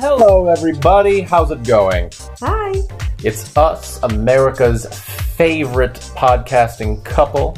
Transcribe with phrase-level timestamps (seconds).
[0.00, 1.20] Hello, everybody.
[1.22, 2.10] How's it going?
[2.40, 2.74] Hi.
[3.24, 4.86] It's us, America's
[5.36, 7.56] favorite podcasting couple,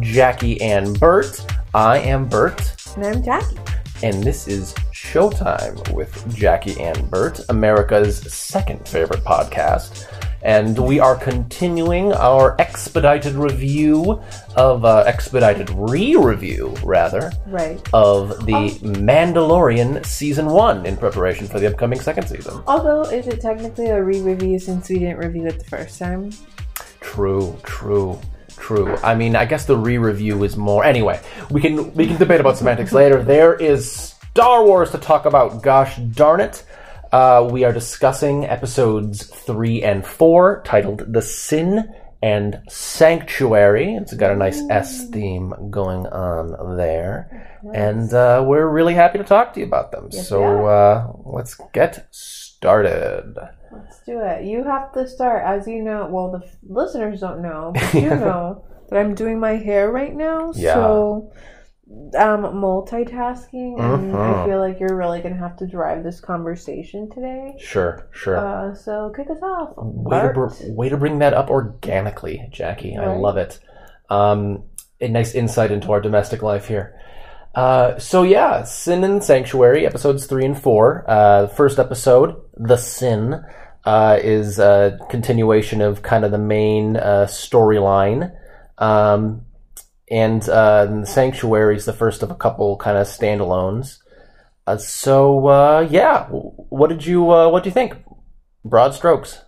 [0.00, 1.44] Jackie and Bert.
[1.74, 2.60] I am Bert,
[2.96, 3.58] And I'm Jackie.
[4.02, 10.06] and this is Showtime with Jackie and Bert, America's second favorite podcast.
[10.44, 14.20] And we are continuing our expedited review
[14.56, 17.80] of, uh, expedited re review, rather, Right.
[17.92, 22.60] of the Mandalorian season one in preparation for the upcoming second season.
[22.66, 26.30] Although, is it technically a re-review since we didn't review it the first time?
[27.00, 28.18] True, true,
[28.56, 28.96] true.
[29.02, 30.84] I mean, I guess the re-review is more.
[30.84, 33.22] Anyway, we can we can debate about semantics later.
[33.22, 35.62] There is Star Wars to talk about.
[35.62, 36.64] Gosh darn it!
[37.12, 44.30] Uh, we are discussing episodes three and four, titled "The Sin and Sanctuary." It's got
[44.30, 49.60] a nice S theme going on there, and uh, we're really happy to talk to
[49.60, 50.08] you about them.
[50.10, 53.36] Yes, so uh, let's get started.
[53.70, 54.44] Let's do it.
[54.44, 56.08] You have to start, as you know.
[56.10, 60.14] Well, the f- listeners don't know, but you know that I'm doing my hair right
[60.14, 60.52] now.
[60.54, 60.74] Yeah.
[60.74, 61.32] So
[61.90, 64.46] I'm multitasking, and I Mhm.
[64.46, 67.56] feel like you're really gonna have to drive this conversation today.
[67.58, 68.38] Sure, sure.
[68.38, 69.70] Uh, so kick us off.
[69.76, 72.96] Way to, br- way to bring that up organically, Jackie.
[72.96, 73.58] I love it.
[74.08, 74.64] Um,
[75.00, 76.94] a nice insight into our domestic life here.
[77.54, 81.04] Uh, so yeah, Sin and Sanctuary, episodes three and four.
[81.08, 83.42] Uh, first episode, The Sin,
[83.84, 88.30] uh, is a continuation of kind of the main uh, storyline.
[88.78, 89.42] Um,
[90.12, 93.98] and uh, and the Sanctuary is the first of a couple kind of standalones.
[94.66, 97.96] Uh, so uh, yeah, what did you uh, what do you think?
[98.62, 99.40] Broad strokes.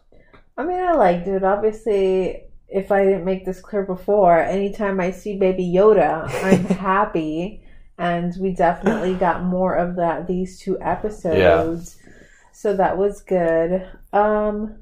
[0.56, 1.44] I mean, I liked it.
[1.44, 7.60] Obviously, if I didn't make this clear before, anytime I see Baby Yoda, I'm happy.
[7.98, 11.98] And we definitely got more of that these two episodes.
[12.02, 12.12] Yeah.
[12.52, 13.86] So that was good.
[14.14, 14.76] Um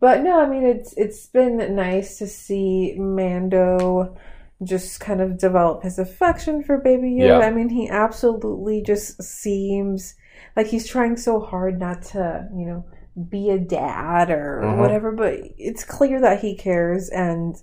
[0.00, 4.16] but no, I mean it's it's been nice to see Mando
[4.62, 7.40] just kind of develop his affection for Baby Yoda.
[7.40, 7.46] Yeah.
[7.46, 10.14] I mean, he absolutely just seems
[10.56, 12.84] like he's trying so hard not to, you know,
[13.28, 14.78] be a dad or Mhm.
[14.78, 17.56] whatever, but it's clear that he cares and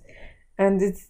[0.58, 1.08] and it's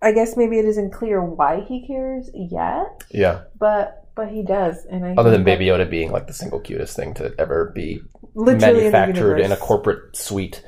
[0.00, 3.40] I guess maybe it isn't clear why he cares yet, Yeah.
[3.58, 6.94] but but he does and I Other than Baby Yoda being like the single cutest
[6.96, 8.00] thing to ever be
[8.34, 10.62] literally in manufactured in, a corporate suite.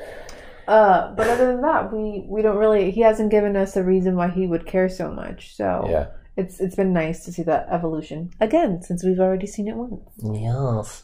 [0.70, 2.90] Uh, but other than that, we we don't really.
[2.92, 5.56] He hasn't given us a reason why he would care so much.
[5.56, 6.06] So Yeah.
[6.36, 10.08] it's it's been nice to see that evolution again since we've already seen it once.
[10.22, 11.02] Yes.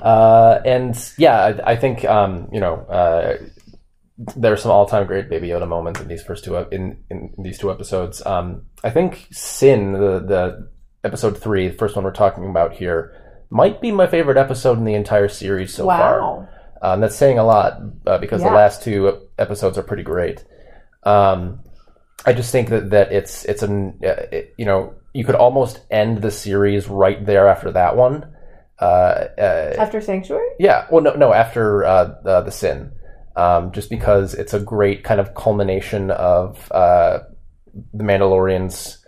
[0.00, 3.36] Uh, and yeah, I, I think um, you know uh,
[4.36, 7.58] there are some all-time great Baby Yoda moments in these first two in in these
[7.58, 8.24] two episodes.
[8.24, 10.68] Um, I think Sin, the the
[11.04, 13.12] episode three, the first one we're talking about here,
[13.50, 16.48] might be my favorite episode in the entire series so far.
[16.82, 20.44] Um, that's saying a lot uh, because the last two episodes are pretty great.
[21.04, 21.60] Um,
[22.26, 25.80] I just think that, that it's it's an uh, it, you know you could almost
[25.90, 28.34] end the series right there after that one.
[28.80, 32.90] Uh, uh, After Sanctuary, yeah, well, no, no, after uh, the, the sin,
[33.36, 37.20] um, just because it's a great kind of culmination of uh,
[37.94, 39.04] the Mandalorian's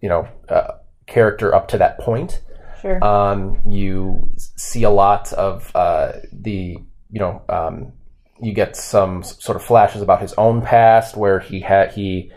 [0.00, 2.40] you know uh, character up to that point.
[2.80, 3.04] sure.
[3.04, 6.78] Um, you see a lot of uh, the,
[7.10, 7.92] you know, um,
[8.40, 12.30] you get some sort of flashes about his own past where he had he,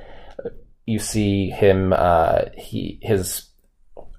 [0.85, 3.49] you see him, uh, he his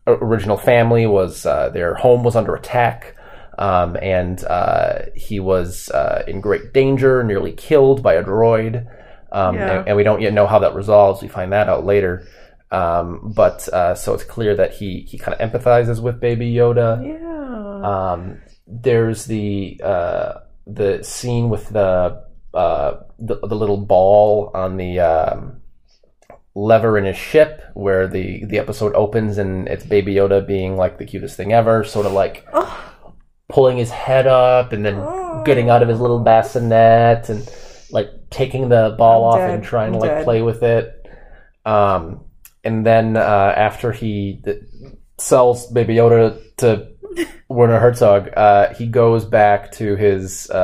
[0.06, 3.16] original family was uh, their home was under attack.
[3.58, 8.86] Um, and uh, he was uh, in great danger, nearly killed by a droid.
[9.30, 9.78] Um, Yeah.
[9.78, 11.20] and, and we don't yet know how that resolves.
[11.22, 12.26] We find that out later.
[12.70, 17.06] Um, but uh, so it's clear that he he kind of empathizes with Baby Yoda.
[17.06, 18.12] yeah.
[18.12, 20.34] Um, there's the uh,
[20.66, 22.22] the scene with the,
[22.54, 25.60] uh, the the little ball on the um,
[26.54, 30.98] lever in his ship, where the the episode opens and it's Baby Yoda being like
[30.98, 32.92] the cutest thing ever, sort of like Oh.
[33.48, 35.42] pulling his head up and then Oh.
[35.44, 37.48] getting out of his little bassinet and
[37.90, 39.54] like taking the ball I'm off dead.
[39.54, 40.24] and trying to I'm like dead.
[40.24, 41.06] play with it.
[41.64, 42.24] Um,
[42.64, 43.20] and then uh,
[43.56, 44.62] after he th-
[45.18, 46.88] sells Baby Yoda to
[47.48, 50.54] Werner Herzog, uh, he goes back to his uh,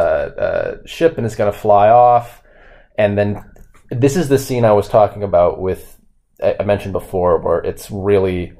[0.80, 2.42] uh, ship and is going to fly off.
[2.96, 3.44] And then
[3.90, 5.98] this is the scene I was talking about with
[6.42, 8.52] I I mentioned before, where it's really.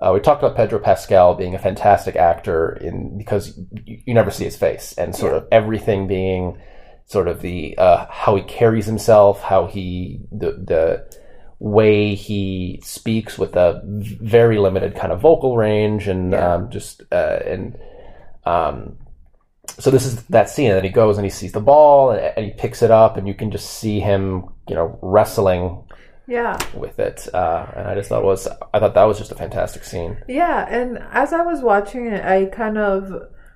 [0.00, 4.30] Uh, we talked about Pedro Pascal being a fantastic actor in because you, you never
[4.30, 6.58] see his face and sort of everything being
[7.06, 11.18] sort of the uh, how he carries himself, how he the the
[11.58, 16.54] way he speaks with a very limited kind of vocal range and Yeah.
[16.54, 17.76] um, just uh, and
[18.44, 18.98] Um,
[19.78, 22.20] so this is that scene, and then he goes and he sees the ball, and,
[22.36, 25.82] and he picks it up, and you can just see him, you know, wrestling
[26.28, 26.56] Yeah.
[26.72, 27.26] with it.
[27.34, 30.18] Uh, and I just thought it was, I thought that was just a fantastic scene.
[30.28, 33.10] Yeah, and as I was watching it, I kind of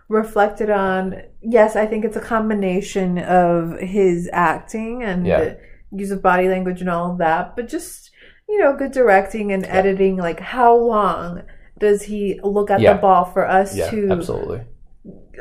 [0.09, 5.55] reflected on yes, I think it's a combination of his acting and Yeah.
[5.93, 8.11] Use of body language and all of that, but just
[8.49, 10.17] you know, good directing and editing.
[10.17, 11.43] Like, how long
[11.79, 12.95] does he look at Yeah.
[12.95, 14.63] the ball for us Yeah, to absolutely.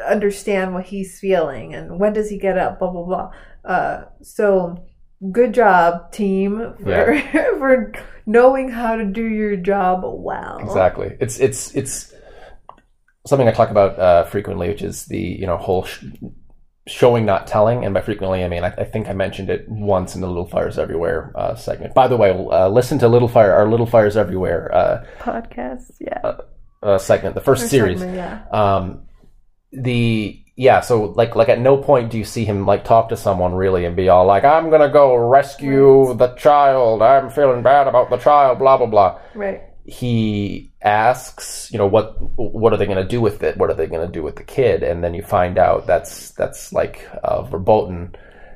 [0.08, 2.80] understand what he's feeling, and when does he get up?
[2.80, 3.32] Blah blah blah.
[3.66, 4.78] Uh, so.
[5.34, 7.22] Good job, team, for,
[7.60, 7.92] for
[8.26, 10.60] knowing how to do your job well.
[10.62, 11.18] Exactly.
[11.20, 12.14] It's it's it's
[13.28, 16.06] something I talk about uh, frequently, which is the you know whole sh-
[16.90, 20.16] showing not telling, and by frequently I mean I, I think I mentioned it once
[20.16, 21.94] in the Little Fires Everywhere uh, segment.
[21.94, 26.38] By the way, uh, listen to Little Fire our Little Fires Everywhere uh, Podcast, yeah.
[26.84, 28.00] uh, segment, the first series.
[28.00, 28.46] segment, yeah.
[28.52, 29.04] Um,
[29.72, 33.18] the yeah, so like like at no point do you see him like talk to
[33.18, 37.02] someone really and be all like, "I'm gonna go rescue the child.
[37.02, 39.20] I'm feeling bad about the child." Blah blah blah.
[39.36, 39.62] Right.
[39.86, 43.58] he asks, you know, what what are they going to do with it?
[43.58, 44.84] What are they going to do with the kid?
[44.84, 48.16] And then you find out that's that's like uh, verboten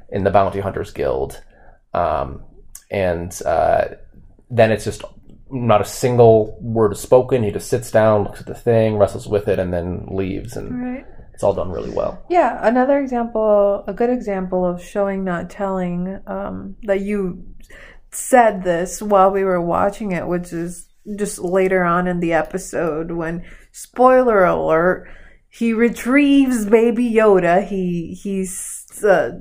[0.10, 1.42] in the Bounty Hunters Guild,
[1.94, 2.44] um,
[2.92, 3.86] and uh,
[4.50, 5.04] then it's just
[5.50, 7.44] not a single word is spoken.
[7.44, 10.82] He just sits down, looks at the thing, wrestles with it, and then leaves, and
[10.96, 11.06] Right.
[11.34, 12.24] it's all done really well.
[12.30, 17.44] Yeah, another example, a good example of showing not telling, um, that you
[18.12, 23.12] said this while we were watching it, which is just later on in the episode
[23.12, 25.08] when, spoiler alert,
[25.50, 27.68] he retrieves baby Yoda.
[27.68, 29.40] He, he's, uh,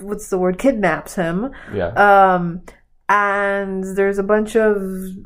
[0.00, 1.50] what's the word, kidnaps him.
[1.74, 1.88] Yeah,
[2.34, 2.62] Um,
[3.10, 4.76] and there's a bunch of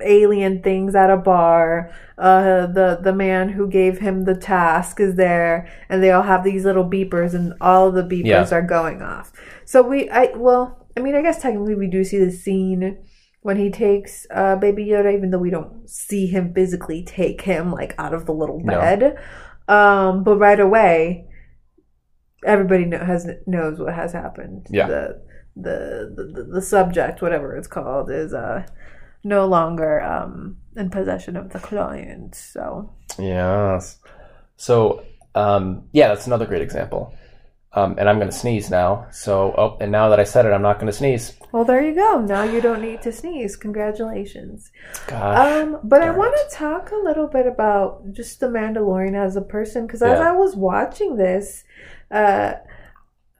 [0.05, 1.93] alien things at a bar.
[2.17, 6.45] Uh, the the man who gave him the task is there, and they all have
[6.45, 8.49] these little beepers, and all the beepers Yeah.
[8.55, 9.33] are going off.
[9.65, 12.99] So we, I well, I mean, I guess technically we do see the scene
[13.43, 17.73] when he takes uh, Baby Yoda, even though we don't see him physically take him
[17.73, 18.79] like out of the little No.
[18.81, 19.19] bed.
[19.69, 21.27] Um, but right away,
[22.45, 24.67] everybody know, has knows what has happened.
[24.71, 24.87] Yeah.
[24.87, 25.23] The,
[25.55, 28.65] the the the subject, whatever it's called, is uh
[29.23, 32.35] no longer um in possession of the client.
[32.35, 33.99] So yes.
[34.57, 35.05] So
[35.35, 37.13] um, yeah, that's another great example.
[37.75, 39.07] Um, and I'm going to sneeze now.
[39.11, 41.33] So, oh, and now that I said it, I'm not going to sneeze.
[41.53, 42.21] well, there you go.
[42.21, 43.57] Now you don't need to sneeze.
[43.57, 44.71] Congratulations.
[45.07, 45.39] Gosh.
[45.39, 49.41] Um, but I want to talk a little bit about just the Mandalorian as a
[49.41, 50.29] person because as Yeah.
[50.29, 51.65] I was watching this,
[52.11, 52.55] uh,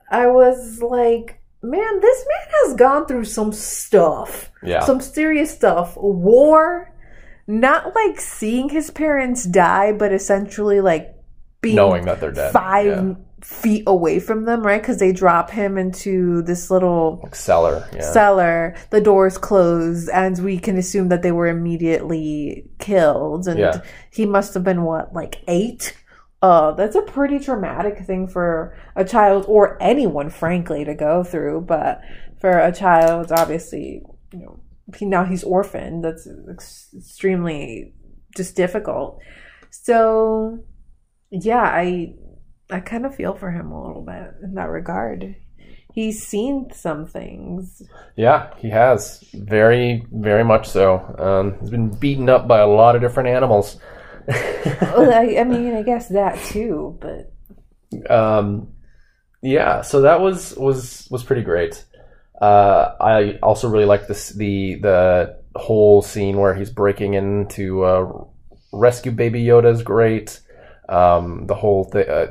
[0.09, 4.81] I was like, man, this man has gone through some stuff, yeah.
[4.81, 6.89] some serious stuff, war.
[7.45, 11.13] Not like seeing his parents die, but essentially like
[11.61, 12.53] being knowing that they're dead.
[12.53, 13.13] five Yeah.
[13.43, 14.81] Feet away from them, right?
[14.81, 17.87] Because they drop him into this little Like cellar.
[17.93, 18.01] Yeah.
[18.01, 23.47] cellar, the doors close, and we can assume that they were immediately killed.
[23.47, 23.81] And Yeah.
[24.11, 25.95] he must have been what, like eight?
[26.41, 31.61] Uh, that's a pretty traumatic thing for a child or anyone, frankly, to go through.
[31.61, 32.01] But
[32.39, 34.01] for a child, obviously,
[34.31, 34.59] you know,
[34.97, 36.03] he, now he's orphaned.
[36.03, 37.93] That's ex- extremely
[38.35, 39.19] just difficult.
[39.69, 40.59] So,
[41.31, 42.13] yeah, I
[42.73, 45.35] I kind of feel for him a little bit in that regard.
[45.93, 47.83] He's seen some things.
[48.15, 49.23] yeah, he has.
[49.33, 51.15] Very, very much so.
[51.19, 53.77] Um, he's been beaten up by a lot of different animals.
[54.27, 57.31] well, I, I mean, I guess that too, but
[58.09, 58.69] um,
[59.41, 61.83] yeah, so that was was was pretty great.
[62.41, 68.23] Uh, I also really like this the the whole scene where he's breaking into uh,
[68.71, 70.39] rescue Baby Yoda is great.
[70.89, 72.27] Um, the whole thi- uh,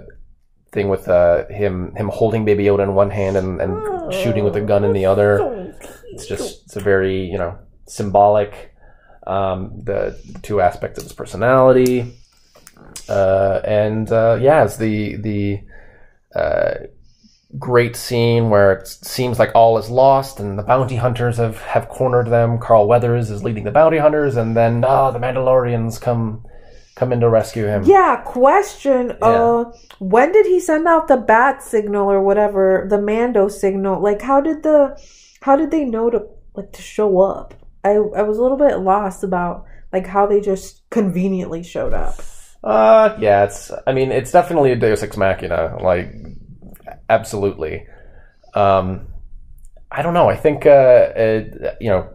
[0.73, 4.57] thing with uh, him him holding Baby Yoda in one hand and, and shooting with
[4.57, 5.75] a gun in the other.
[6.13, 8.71] It's just it's a very you know symbolic.
[9.25, 12.13] Um, the, the two aspects of his personality,
[13.09, 15.61] uh, and uh, yeah, it's the the
[16.35, 16.75] uh,
[17.59, 21.89] great scene where it seems like all is lost and the bounty hunters have, have
[21.89, 22.59] cornered them.
[22.59, 26.45] Carl Weathers is leading the bounty hunters, and then ah, the Mandalorians come
[26.95, 27.85] come in to rescue him.
[27.85, 28.23] yeah.
[28.25, 29.65] Question: Uh,
[29.99, 34.03] when did he send out the bat signal or whatever, the Mando signal?
[34.03, 35.01] Like, how did the,
[35.41, 37.55] how did they know to like to show up?
[37.85, 42.21] I I was a little bit lost about like how they just conveniently showed up.
[42.65, 43.71] Uh, yeah, it's.
[43.87, 45.79] I mean, it's definitely a Deus Ex Machina.
[45.83, 46.15] Like,
[47.09, 47.87] absolutely.
[48.55, 49.09] Um,
[49.91, 50.29] I don't know.
[50.29, 52.09] I think uh, uh, you know,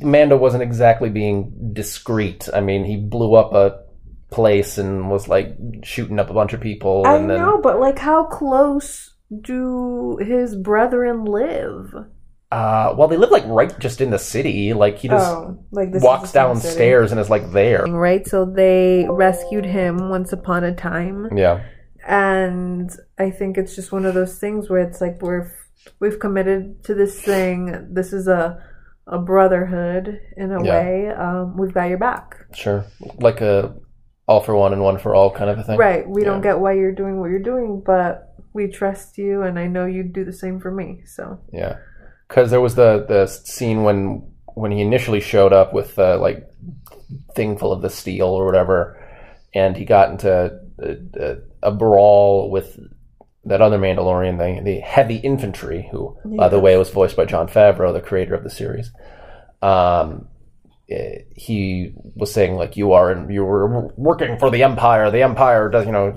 [0.00, 2.48] Mando wasn't exactly being discreet.
[2.52, 3.84] I mean, he blew up a
[4.30, 7.06] place and was like shooting up a bunch of people.
[7.06, 11.94] I then, know, but like, how close do his brethren live?
[12.52, 14.72] Uh, well, they live like right just in the city.
[14.72, 16.64] Like he just oh, like walks just in the city.
[16.68, 17.84] downstairs and is like there.
[17.86, 21.64] Right, so they rescued him once upon a time, Yeah,
[22.06, 25.50] and I think it's just one of those things where it's like we're
[25.98, 27.88] we've committed to this thing.
[27.92, 28.62] This is a
[29.08, 30.70] a brotherhood in a Yeah.
[30.70, 31.08] way.
[31.08, 32.36] Um, we've got your back.
[32.54, 32.84] sure.
[33.18, 33.74] Like a
[34.26, 35.78] all for one and one for all kind of a thing.
[35.78, 36.08] Right.
[36.08, 39.66] We don't get why you're doing what you're doing, but we trust you, and I
[39.66, 41.02] know you'd do the same for me.
[41.06, 41.76] So Yeah,
[42.28, 46.48] because there was the the scene when when he initially showed up with the like
[47.34, 48.98] thing full of the steel or whatever,
[49.54, 52.78] and he got into a, a, a brawl with
[53.44, 57.46] that other Mandalorian, the the heavy infantry, who by the way was voiced by Jon
[57.46, 58.90] Favreau, the creator of the series.
[59.62, 60.28] Um,
[60.88, 65.10] he was saying like you are and you were working for the Empire.
[65.10, 66.14] The Empire does you know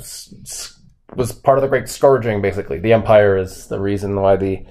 [1.16, 2.42] was part of the Great Scourging.
[2.42, 4.66] Basically, the Empire is the reason why the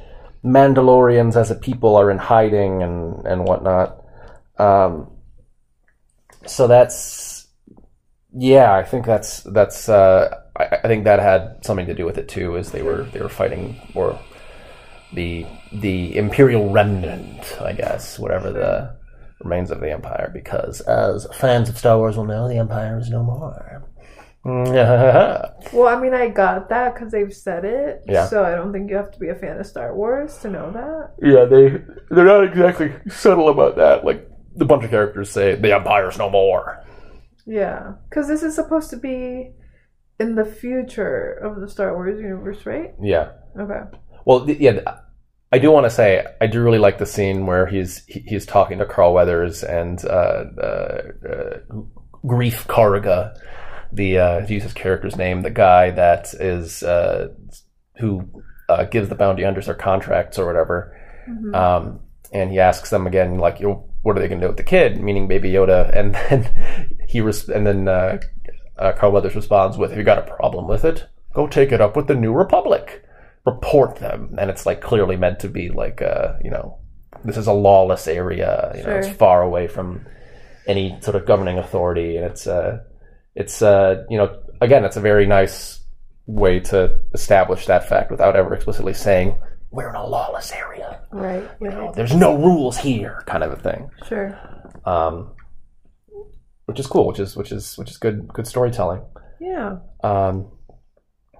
[0.44, 4.04] Mandalorians as a people are in hiding and and whatnot.
[4.58, 5.10] Um,
[6.46, 7.48] so that's
[8.32, 12.18] yeah, I think that's that's uh, I, I think that had something to do with
[12.18, 14.18] it too, as they were they were fighting or
[15.12, 18.97] the the Imperial remnant, I guess, whatever the
[19.40, 20.30] remains of the Empire.
[20.32, 23.84] Because as fans of Star Wars will know, the Empire is no more.
[24.44, 28.02] yeah, mm, Well, I mean, I got that because they've said it.
[28.06, 28.26] Yeah.
[28.26, 30.70] So I don't think you have to be a fan of Star Wars to know
[30.72, 31.14] that.
[31.22, 31.82] Yeah, they
[32.14, 34.04] they're not exactly subtle about that.
[34.04, 36.84] Like the bunch of characters say, the Empire's no more.
[37.46, 37.92] Yeah.
[38.08, 39.52] Because this is supposed to be
[40.20, 42.92] in the future of the Star Wars universe, right?
[43.00, 43.32] Yeah.
[43.58, 43.80] Okay.
[44.24, 44.84] Well, yeah, th-
[45.50, 48.44] I do want to say I do really like the scene where he's he- he's
[48.46, 51.58] talking to Carl Weathers and uh, uh, uh,
[52.24, 53.34] Greef Karga,
[53.92, 57.28] the uh, use his character's name, the guy that is uh,
[57.96, 58.28] who
[58.68, 60.94] uh, gives the bounty hunters their contracts or whatever.
[61.28, 61.54] Mhm.
[61.54, 62.00] Um,
[62.32, 65.00] and he asks them again, like, what are they going to do with the kid?
[65.00, 65.90] Meaning Baby Yoda.
[65.96, 68.18] And then he res- and then uh,
[68.78, 71.80] uh, Carl Weathers responds with, "If you got a problem with it, go take it
[71.80, 73.02] up with the New Republic.
[73.46, 76.78] Report them." And it's like clearly meant to be like, uh, you know,
[77.24, 78.72] this is a lawless area.
[78.76, 80.06] You know, it's far away from
[80.66, 82.78] any sort of governing authority, and it's uh,
[83.34, 85.80] it's uh, you know, again, it's a very nice
[86.26, 89.34] way to establish that fact without ever explicitly saying
[89.70, 91.00] we're in a lawless area.
[91.10, 91.48] Right.
[91.60, 91.94] You know, Right.
[91.94, 93.90] there's no rules here, kind of a thing.
[94.06, 94.38] Sure.
[94.84, 95.34] Um,
[96.66, 97.06] which is cool.
[97.06, 99.00] Which is which is which is good good storytelling.
[99.40, 99.78] Yeah.
[100.04, 100.50] Um,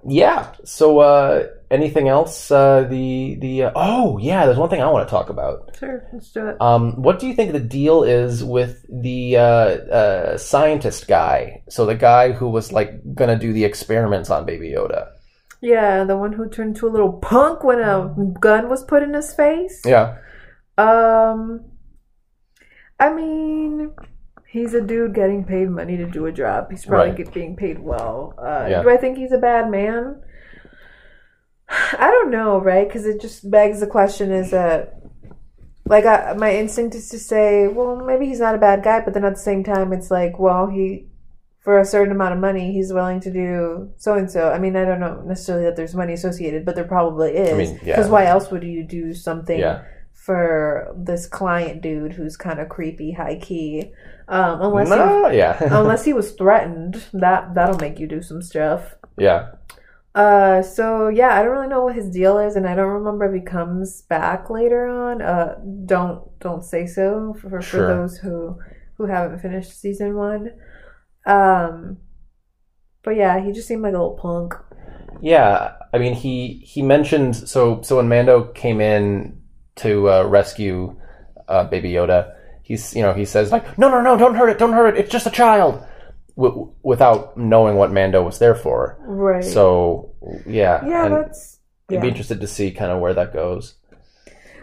[0.07, 0.53] yeah.
[0.65, 2.51] So, uh, anything else?
[2.51, 5.77] Uh, the the uh, oh yeah, there's one thing I want to talk about.
[5.79, 6.07] Sure.
[6.13, 6.61] Let's do it.
[6.61, 11.63] Um, what do you think the deal is with the uh, uh, scientist guy?
[11.69, 15.11] So the guy who was like gonna do the experiments on Baby Yoda.
[15.61, 19.15] Yeah, the one who turned to a little punk when a gun was put in
[19.15, 19.83] his face.
[19.85, 20.19] Yeah.
[20.77, 21.65] Um,
[23.01, 23.91] I mean,
[24.51, 26.71] he's a dude getting paid money to do a job.
[26.71, 27.17] He's probably Right.
[27.17, 28.35] get, being paid well.
[28.39, 28.83] Uh, Yeah.
[28.83, 30.23] Do I think he's a bad man?
[31.69, 32.87] I don't know, right?
[32.89, 34.95] Because it just begs the question: Is that
[35.87, 39.15] like I, my instinct is to say, well, maybe he's not a bad guy, but
[39.15, 41.07] then at the same time, it's like, well, he
[41.61, 44.51] for a certain amount of money, he's willing to do so and so.
[44.51, 47.71] I mean, I don't know necessarily that there's money associated, but there probably is.
[47.73, 47.97] mean, yeah.
[47.97, 49.83] Because why else would you do something Yeah.
[50.15, 53.93] for this client dude who's kind of creepy, high key?
[54.29, 54.89] Um, unless
[55.33, 55.59] he, yeah.
[55.79, 58.95] unless he was threatened, that that'll make you do some stuff.
[59.17, 59.53] yeah.
[60.15, 63.27] Uh, so yeah, I don't really know what his deal is, and I don't remember
[63.27, 65.23] if he comes back later on.
[65.23, 65.55] Uh,
[65.87, 67.87] don't don't say so for for Sure.
[67.87, 68.59] those who
[68.97, 70.51] who haven't finished season one.
[71.25, 71.99] Um,
[73.05, 74.55] but yeah, he just seemed like a little punk.
[75.21, 79.41] Yeah, I mean he he mentioned so so when Mando came in
[79.77, 80.97] to uh, rescue
[81.47, 82.35] uh, Baby Yoda,
[82.69, 85.01] he's you know he says like no no no don't hurt it don't hurt it
[85.01, 85.83] it's just a child,
[86.37, 88.99] w- without knowing what Mando was there for.
[89.01, 89.43] Right.
[89.43, 90.13] So
[90.47, 91.59] yeah, yeah, and that's
[91.91, 93.75] I'd be interested to see kind of where that goes.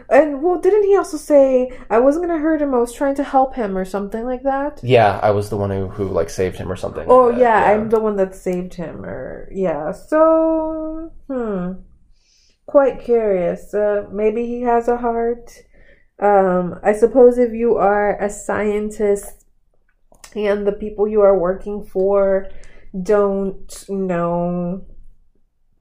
[0.07, 2.75] And well, didn't he also say I wasn't gonna hurt him?
[2.75, 4.79] I was trying to help him or something like that.
[4.83, 7.07] Yeah, I was the one who who like saved him or something.
[7.09, 9.03] Oh like that, yeah, I'm the one that saved him.
[9.03, 11.71] Or yeah, so hmm,
[12.67, 13.74] quite curious.
[13.74, 15.64] Uh, maybe he has a heart.
[16.19, 19.45] Um, I suppose if you are a scientist
[20.36, 22.48] and the people you are working for
[23.03, 24.86] don't know,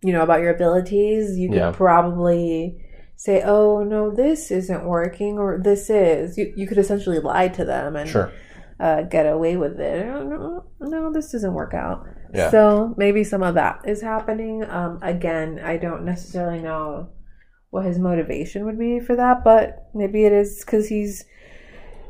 [0.03, 2.85] you know, about your abilities, you could probably
[3.17, 7.65] say, "Oh no, this isn't working," or "This is." You you could essentially lie to
[7.65, 8.33] them and sure.
[8.81, 10.07] uh, get away with it.
[10.07, 12.07] No, no, this doesn't work out.
[12.33, 12.51] Yeah.
[12.51, 14.65] So maybe some of that is happening.
[14.69, 17.11] Um, again, I don't necessarily know
[17.75, 21.25] what his motivation would be for that, but maybe it is because he's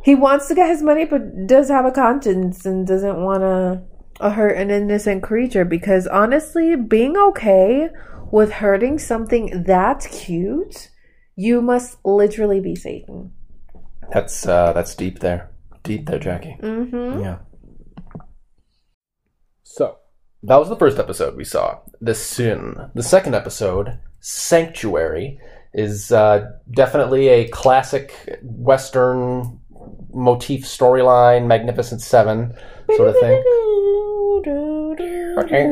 [0.03, 3.83] he wants to get his money, but does have a conscience and doesn't want to
[4.21, 5.65] uh, hurt an innocent creature.
[5.65, 7.89] Because honestly, being okay
[8.31, 10.91] with hurting something that cute,
[11.35, 13.33] you must literally be Satan.
[14.13, 15.51] That's uh, that's deep there,
[15.83, 16.59] deep there, Jackie.
[16.61, 17.21] Mm-hmm.
[17.21, 17.39] Yeah.
[19.63, 19.97] So
[20.43, 21.79] that was the first episode we saw.
[22.03, 22.91] The Sin.
[22.95, 25.41] The second episode, Sanctuary,
[25.75, 29.61] is uh, definitely a classic Western
[30.13, 32.55] motif storyline, Magnificent Seven
[32.97, 33.43] sort of thing.
[35.37, 35.67] Okay.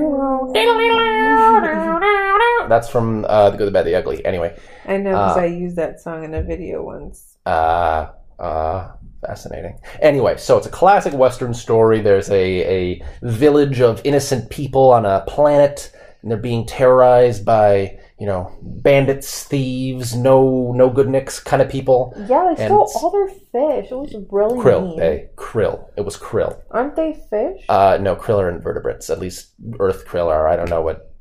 [2.68, 4.24] That's from uh, The Good, the Bad, the Ugly.
[4.24, 4.56] Anyway,
[4.86, 7.36] I know because Uh, I used that song in a video once.
[7.46, 8.06] uh,
[8.38, 8.92] uh,
[9.24, 9.78] fascinating.
[10.00, 12.00] Anyway, so it's a classic Western story.
[12.00, 15.92] There's a, a village of innocent people on a planet,
[16.22, 21.68] and they're being terrorized by, you know, bandits, thieves, no no good nicks kind of
[21.68, 22.14] people.
[22.28, 23.90] Yeah, they and stole all their fish.
[23.90, 24.98] It was really Krill, mean.
[25.00, 25.88] hey, krill.
[25.96, 26.60] It was krill.
[26.70, 27.64] Aren't they fish?
[27.68, 29.10] Uh, no, krill are invertebrates.
[29.10, 29.50] At least
[29.80, 30.46] Earth krill are.
[30.46, 31.12] I don't know what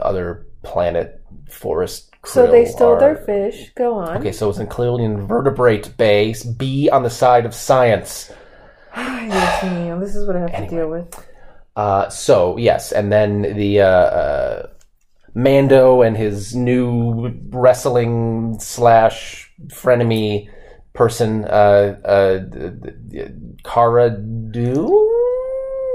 [0.00, 2.98] other planet forest krill so they stole are.
[2.98, 3.70] their fish.
[3.76, 4.16] Go on.
[4.16, 6.42] Okay, so it's in clearly invertebrate base.
[6.42, 8.32] B on the side of science.
[8.96, 10.00] yes.
[10.00, 10.68] This is what I have Anyway.
[10.70, 11.26] to deal with.
[11.76, 14.66] Uh, so yes, and then the uh, uh,
[15.36, 20.48] Mando and his new wrestling slash frenemy
[20.94, 22.40] person, uh, uh,
[23.62, 24.86] Cara Dune.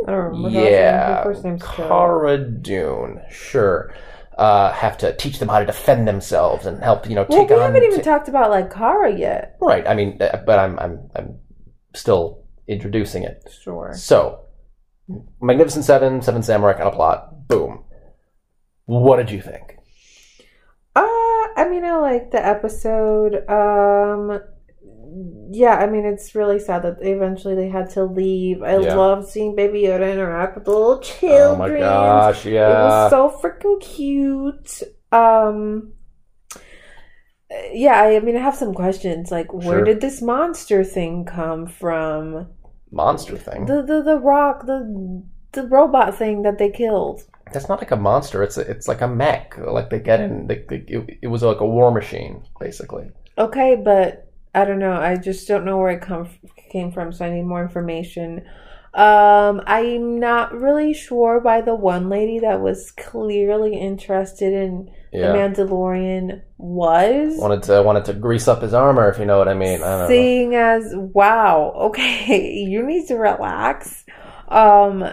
[0.07, 0.49] I don't remember.
[0.49, 2.37] Yeah, Her first name's Cara.
[2.37, 3.19] Dune.
[3.31, 3.93] Sure.
[4.37, 7.49] Uh, have to teach them how to defend themselves and help you know Well, take
[7.49, 7.61] we on.
[7.61, 9.57] haven't even t- talked about like Cara yet.
[9.61, 9.87] right.
[9.87, 11.39] I mean, uh, but I'm I'm I'm
[11.93, 13.43] still introducing it.
[13.63, 13.91] Sure.
[13.95, 14.45] So,
[15.41, 17.47] Magnificent Seven, Seven Samurai kind of plot.
[17.47, 17.83] Boom.
[18.91, 19.77] What did you think?
[20.95, 21.01] Uh,
[21.55, 23.47] I mean, I like the episode.
[23.49, 24.41] Um,
[25.51, 28.61] yeah, I mean, it's really sad that eventually they had to leave.
[28.63, 28.95] I Yeah.
[28.95, 31.41] love seeing Baby Yoda interact with the little children.
[31.41, 34.83] Oh my gosh, yeah, It was so freaking cute.
[35.13, 35.93] Um,
[37.71, 39.31] yeah, I, I mean, I have some questions.
[39.31, 39.83] Like, where Sure.
[39.85, 42.47] did this monster thing come from?
[42.93, 43.67] monster thing.
[43.67, 45.23] The the the rock the
[45.53, 47.23] the robot thing that they killed.
[47.53, 48.43] That's not like a monster.
[48.43, 49.57] It's a, it's like a mech.
[49.57, 50.47] Like they get in.
[50.47, 53.09] They, they, it, it was like a war machine, basically.
[53.37, 54.93] Okay, but I don't know.
[54.93, 56.29] I just don't know where it come
[56.71, 58.43] came from, so I need more information.
[58.93, 65.31] Um, I'm not really sure by the one lady that was clearly interested in Yeah.
[65.31, 67.37] the Mandalorian was.
[67.37, 69.81] wanted to wanted to grease up his armor, if you know what I mean.
[69.81, 70.07] I don't know.
[70.07, 74.03] Seeing as wow, okay, you need to relax.
[74.49, 75.05] Um,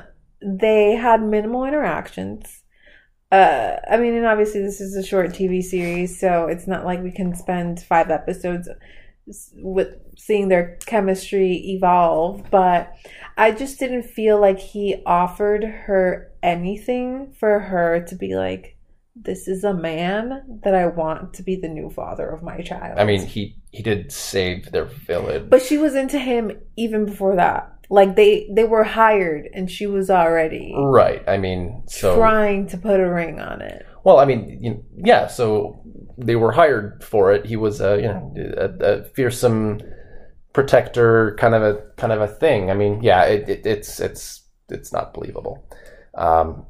[0.43, 2.63] they had minimal interactions.
[3.31, 7.03] Uh, I mean, and obviously this is a short TV series, so it's not like
[7.03, 8.69] we can spend five episodes
[9.57, 12.51] with seeing their chemistry evolve.
[12.51, 12.95] But
[13.37, 18.78] I just didn't feel like he offered her anything for her to be like,
[19.23, 22.99] "This is a man that I want to be the new father of my child."
[22.99, 25.49] I mean, he he did save their village.
[25.49, 27.73] But she was into him even before that.
[27.91, 31.23] Like they they were hired and she was already right.
[31.27, 33.87] I mean, so trying to put a ring on it.
[34.05, 35.27] well, I mean, you know, yeah.
[35.27, 35.83] So
[36.19, 37.47] they were hired for it.
[37.47, 39.81] He was a you know a, a fearsome
[40.53, 42.71] protector, kind of a kind of a thing.
[42.71, 43.25] I mean, yeah.
[43.25, 45.67] It, it, it's it's it's not believable.
[46.15, 46.67] Um,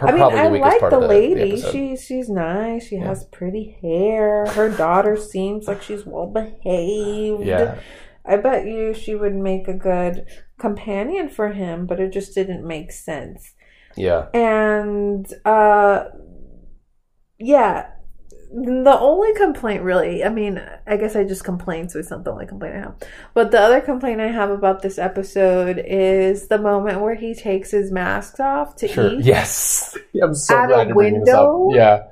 [0.00, 1.52] I mean, I like part the lady.
[1.52, 1.72] episode.
[1.72, 2.86] she she's nice.
[2.88, 3.06] She Yeah.
[3.06, 4.46] has pretty hair.
[4.46, 7.44] Her daughter seems like she's well behaved.
[7.44, 7.78] yeah.
[8.24, 10.26] I bet you she would make a good
[10.58, 13.54] companion for him, but it just didn't make sense.
[13.96, 14.28] Yeah.
[14.32, 16.04] And uh
[17.38, 17.86] yeah.
[18.54, 22.32] The only complaint really, I mean, I guess I just complained, so it's not the
[22.32, 22.94] only complaint I have.
[23.32, 27.70] But the other complaint I have about this episode is the moment where he takes
[27.70, 29.08] his mask off to Sure.
[29.14, 29.96] eat, Yes.
[30.22, 31.48] I'm so At a glad you're this up.
[31.48, 31.70] window?
[31.74, 32.02] Yeah.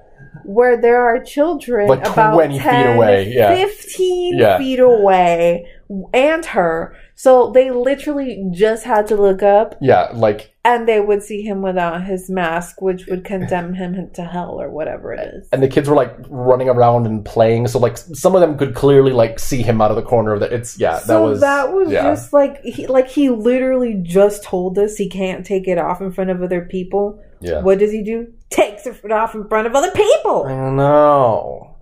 [0.45, 3.55] where there are children Like about 20 feet away, yeah.
[3.55, 4.59] 15 Yeah.
[4.59, 5.67] feet away,
[6.15, 6.95] and her.
[7.21, 10.09] So they literally just had to look up Yeah.
[10.15, 14.59] Like, and they would see him without his mask, which would condemn him to hell
[14.59, 15.47] or whatever it is.
[15.53, 17.69] and the kids were like running around and playing.
[17.69, 20.41] So like some of them could clearly like see him out of the corner of
[20.41, 20.47] the.
[20.47, 20.93] It's yeah.
[20.93, 22.05] That so was that was yeah.
[22.05, 26.13] just like he like he literally just told us he can't take it off in
[26.13, 27.23] front of other people.
[27.43, 27.61] yeah.
[27.61, 28.33] What does he do?
[28.49, 30.47] Takes it off in front of other people.
[30.47, 31.77] I know.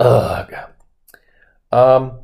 [0.00, 0.52] Ugh.
[1.70, 2.18] Um.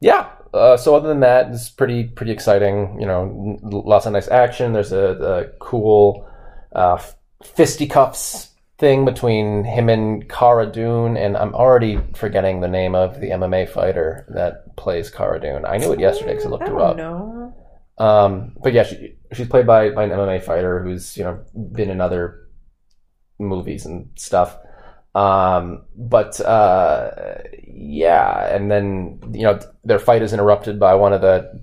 [0.00, 0.30] Yeah.
[0.54, 2.98] Uh, so other than that, it's pretty pretty exciting.
[3.00, 4.72] You know, lots of nice action.
[4.72, 6.28] There's a, a cool
[6.72, 7.02] uh,
[7.42, 13.30] fisticuffs thing between him and Cara Dune, and I'm already forgetting the name of the
[13.30, 15.64] MMA fighter that plays Cara Dune.
[15.64, 16.96] I knew it yesterday because I looked I her don't up.
[16.96, 17.54] know.
[17.98, 21.90] Um, but yeah, she, she's played by, by an MMA fighter who's you know been
[21.90, 22.48] in other
[23.38, 24.58] movies and stuff.
[25.14, 27.10] Um, but uh,
[27.66, 31.62] yeah, and then you know their fight is interrupted by one of the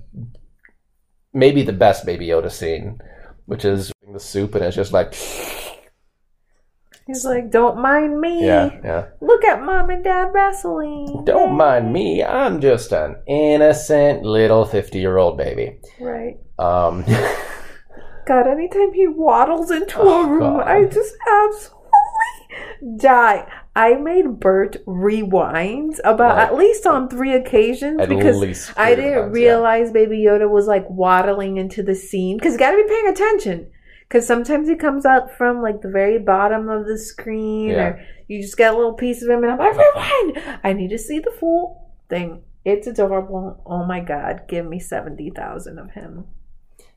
[1.32, 3.00] maybe the best Baby Yoda scene,
[3.46, 5.14] which is the soup, and it's just like
[7.06, 8.46] He's like, "Don't mind me.
[8.46, 9.06] yeah, yeah.
[9.20, 11.24] Look at mom and dad wrestling.
[11.24, 15.80] Don't mind me, I'm just an innocent little fifty-year-old baby.
[16.00, 16.38] Right.
[16.56, 17.04] Um,
[18.28, 20.68] God, anytime he waddles into Oh, a room, God.
[20.68, 21.79] I just absolutely
[22.96, 23.46] die.
[23.76, 26.46] I made Bert rewind about Right.
[26.48, 29.42] at least on three occasions at because I didn't times, yeah.
[29.44, 33.08] realize Baby Yoda was like waddling into the scene because you got to be paying
[33.08, 33.70] attention.
[34.08, 37.82] Because sometimes he comes out from like the very bottom of the screen, Yeah.
[37.84, 40.58] or you just get a little piece of him, and I'm like, rewind!
[40.64, 42.42] I need to see the full thing.
[42.64, 43.62] It's adorable.
[43.64, 46.24] Oh my god, give me 70,000 of him.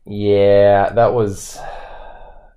[0.05, 1.59] Yeah, that was.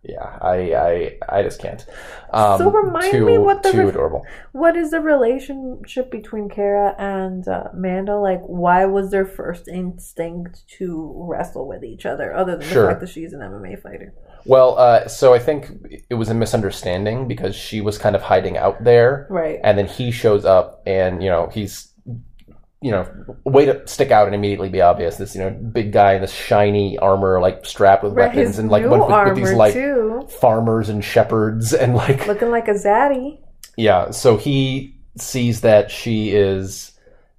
[0.09, 1.85] Yeah, I I I just can't.
[2.33, 4.25] Um, So remind too, me what the too re- adorable.
[4.53, 8.21] What is the relationship between Cara and uh, Mando?
[8.21, 12.83] Like, why was their first instinct to wrestle with each other, other than Sure.
[12.85, 14.14] the fact that she's an MMA fighter?
[14.45, 15.73] Well, uh, so I think
[16.09, 19.59] it was a misunderstanding because she was kind of hiding out there, Right.
[19.64, 21.92] and then he shows up, and you know he's,
[22.82, 25.16] you know, way to stick out and immediately be obvious.
[25.16, 28.70] This you know big guy in this shiny armor, like strapped with Right, weapons, and
[28.70, 33.38] like with, with, these like too, farmers and shepherds, and like looking like a zaddy.
[33.76, 36.92] Yeah, so he sees that she is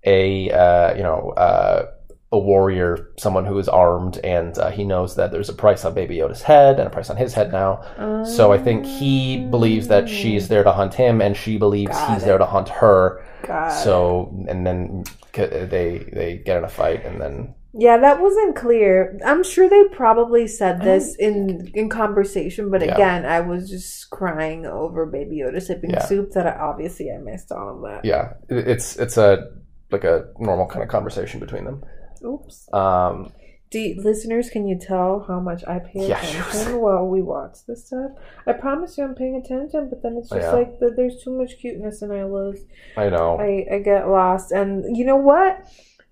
[0.04, 1.92] a uh, you know uh,
[2.32, 5.94] a warrior, someone who is armed, and uh, he knows that there's a price on
[5.94, 8.24] Baby Yoda's head and a price on his head now.
[8.26, 12.24] So I think he believes that she's there to hunt him, and she believes he's
[12.24, 12.26] it.
[12.26, 13.24] there to hunt her.
[13.44, 13.70] God.
[13.70, 15.06] So and then
[15.38, 19.18] they they get in a fight, and then Yeah, that wasn't clear.
[19.24, 22.94] I'm sure they probably said this in in conversation, but Yeah.
[22.94, 26.04] again, I was just crying over Baby Yoda sipping Yeah.
[26.06, 28.04] soup that I, obviously I missed all of that.
[28.06, 29.50] yeah, it's it's a
[29.92, 31.84] like a normal kind of conversation between them.
[32.26, 32.68] Oops.
[32.74, 33.32] Um,
[33.70, 37.88] Do listeners, can you tell how much I pay Yeah, attention while we watch this
[37.88, 38.12] stuff?
[38.46, 40.52] I promise you, I'm paying attention, but then it's just Yeah.
[40.54, 40.96] like that.
[40.96, 42.62] There's too much cuteness, and I lose.
[42.96, 43.38] I know.
[43.40, 45.60] I I get lost, and you know what?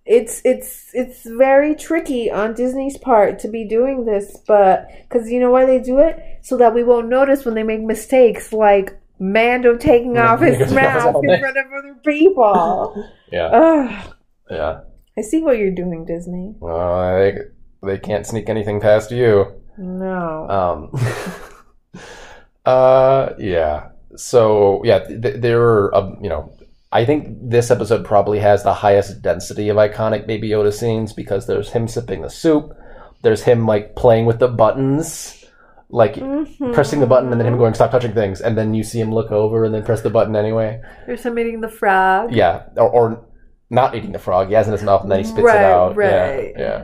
[0.05, 5.39] It's it's it's very tricky on Disney's part to be doing this, but because you
[5.39, 8.99] know why they do it so that we won't notice when they make mistakes, like
[9.17, 13.09] Mando taking off his because he has mask in front of other people.
[13.31, 14.13] yeah, Ugh.
[14.51, 14.79] yeah.
[15.17, 16.55] I see what you're doing, Disney.
[16.59, 17.37] Well, they
[17.83, 19.61] they can't sneak anything past you.
[19.77, 20.49] No.
[20.49, 22.01] Um,
[22.65, 23.89] uh, yeah.
[24.15, 26.53] So yeah, th- there are um, you know,
[26.91, 31.47] I think this episode probably has the highest density of iconic Baby Yoda scenes because
[31.47, 32.73] there's him sipping the soup,
[33.21, 35.43] there's him like playing with the buttons,
[35.89, 36.73] like Mhm.
[36.73, 39.13] pressing the button and then him going stop touching things, and then you see him
[39.13, 40.81] look over and then press the button anyway.
[41.05, 42.31] There's him eating the frog.
[42.33, 43.24] Yeah, or, or
[43.69, 44.47] not eating the frog.
[44.49, 45.95] He has it in his mouth and then he spits Right, it out.
[45.95, 46.53] right.
[46.57, 46.81] Yeah, yeah.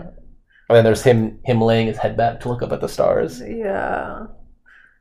[0.69, 3.41] And then there's him him laying his head back to look up at the stars.
[3.45, 4.27] Yeah.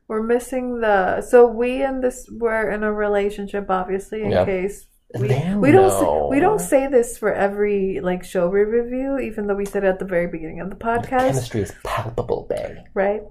[0.07, 4.43] We're missing the so we and this we're in a relationship obviously in Yeah.
[4.45, 4.85] case
[5.17, 9.47] we, we don't say, we don't say this for every like show we review even
[9.47, 12.77] though we said it at the very beginning of the podcast Chemistry is palpable, babe.
[12.93, 13.21] right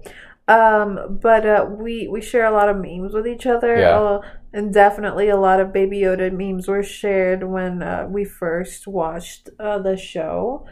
[0.47, 3.99] um but uh we we share a lot of memes with each other Yeah.
[3.99, 4.21] uh,
[4.53, 9.49] and definitely a lot of baby yoda memes were shared when uh, we first watched
[9.59, 10.65] uh, the show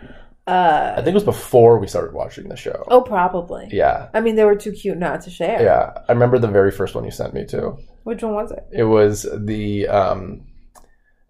[0.48, 2.84] Uh I think it was before we started watching the show.
[2.90, 5.94] oh probably Yeah, i mean they were too cute not to share yeah.
[6.10, 7.78] I remember the very first one you sent me too.
[8.04, 10.22] which one was it It was the um,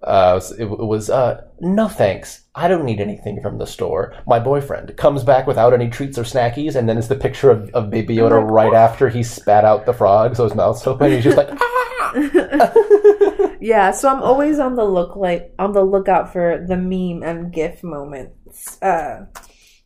[0.01, 2.43] uh, it was uh, no thanks.
[2.55, 4.15] I don't need anything from the store.
[4.25, 7.69] My boyfriend comes back without any treats or snackies, and then it's the picture of,
[7.71, 11.07] of Baby Yoda right after he spat out the frog, so his mouth's open.
[11.07, 11.49] And he's just like,
[13.62, 17.51] yeah, so I'm always on the look like on the lookout for the meme and
[17.51, 18.81] GIF moments.
[18.81, 19.25] Uh,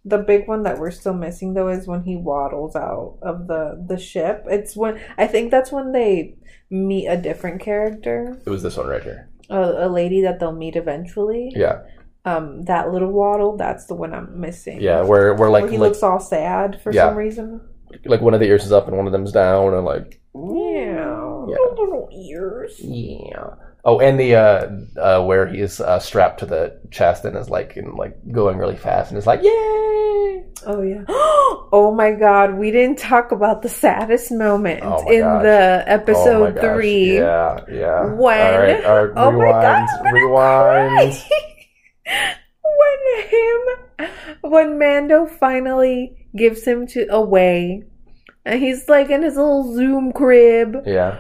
[0.06, 3.84] the big one that we're still missing though is when he waddles out of the
[3.88, 4.45] the ship.
[4.47, 6.36] It's when I think that's when they
[6.69, 9.30] meet a different character, it was this one right here.
[9.54, 11.52] A, a lady that they'll meet eventually.
[11.56, 11.82] Yeah,
[12.26, 14.82] Um, that little waddle, that's the one I'm missing.
[14.82, 15.02] yeah.
[15.04, 17.10] Where where like where he like, looks all sad for Yeah.
[17.10, 17.62] some reason.
[18.06, 21.46] like one of the ears is up and one of them's down, and like Yeah,
[21.48, 21.56] Yeah.
[21.78, 22.80] little ears.
[22.80, 23.56] Yeah.
[23.86, 27.50] Oh, and the uh, uh, where he is uh, strapped to the chest and is
[27.50, 29.50] like and like going really fast and is like, yay!
[30.65, 31.04] Oh yeah.
[31.76, 35.41] Oh my god, we didn't talk about the saddest moment Oh in gosh.
[35.43, 36.63] the Oh episode gosh.
[36.63, 37.17] three.
[37.17, 38.06] Yeah, yeah.
[38.13, 41.23] When all right, all right, oh my god, rewind, rewind.
[42.63, 44.10] when him
[44.52, 47.84] when Mando finally gives him to away
[48.45, 51.17] and he's like in his little Zoom crib Yeah,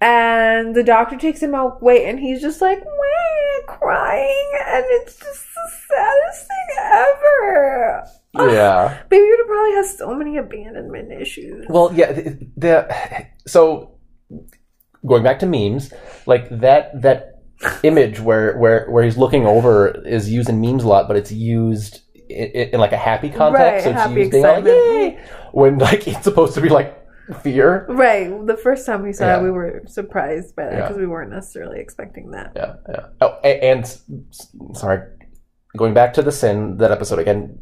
[0.00, 2.82] and the doctor takes him away and he's just like
[3.66, 8.04] crying and it's just the saddest thing ever.
[8.52, 9.02] yeah.
[9.08, 11.66] Baby Yoda probably has so many abandonment issues.
[11.68, 12.12] Well, yeah.
[12.12, 13.98] The, the so
[15.04, 15.92] going back to memes,
[16.26, 17.42] like that that
[17.82, 21.32] image where where where he's looking over is used in memes a lot, but it's
[21.32, 23.60] used in, in like a happy context.
[23.60, 24.76] Right, so it's happy used being like, excitement.
[24.76, 27.05] yay, when like it's supposed to be like
[27.42, 27.86] fear.
[27.88, 28.28] Right.
[28.46, 29.40] The first time we saw Yeah.
[29.40, 30.80] it, we were surprised by that Yeah.
[30.82, 32.52] because we weren't necessarily expecting that.
[32.56, 33.06] Yeah, yeah.
[33.20, 33.98] Oh, a- and,
[34.74, 35.00] sorry,
[35.76, 37.58] going back to the sin that episode again.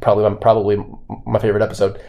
[0.00, 0.84] Probably, probably
[1.26, 2.00] my favorite episode.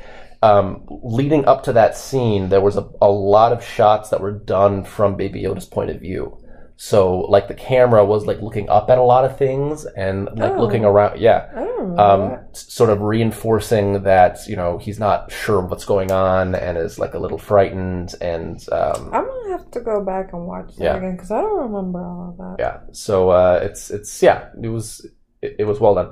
[0.42, 4.32] Um, leading up to that scene, there was a, a lot of shots that were
[4.32, 6.38] done from Baby Yoda's point of view.
[6.78, 10.52] So, like the camera was like looking up at a lot of things and like
[10.54, 10.60] Oh.
[10.62, 11.20] looking around.
[11.22, 11.66] Yeah, I
[11.98, 17.00] um, sort of reinforcing that you know he's not sure what's going on and is
[17.00, 20.84] like a little frightened and um, I'm gonna have to go back and watch that
[20.84, 20.96] Yeah.
[20.98, 22.56] again because I don't remember all of that.
[22.60, 25.06] yeah so uh it's it's yeah it was
[25.42, 26.12] it, it was well done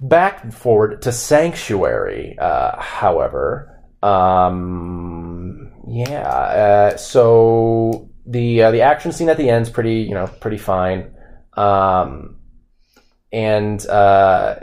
[0.00, 3.72] back and forward to sanctuary uh however
[4.46, 6.28] um yeah
[6.92, 10.58] uh, so the uh, the action scene at the end is pretty you know pretty
[10.58, 11.14] fine.
[11.54, 12.36] Um
[13.32, 14.56] and uh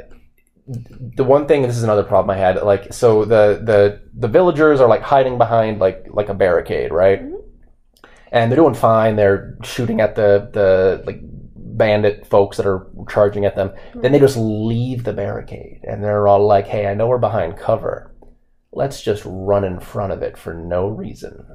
[0.66, 4.80] the one thing this is another problem i had like so the the the villagers
[4.80, 7.22] are like hiding behind like like a barricade right?
[7.22, 7.42] Mhm.
[8.32, 9.16] and they're doing fine.
[9.16, 11.20] They're shooting at the the like
[11.56, 13.72] bandit folks that are charging at them.
[13.96, 17.58] Then they just leave the barricade and they're all like hey i know we're behind
[17.58, 18.16] cover.
[18.72, 21.46] Let's just run in front of it for no reason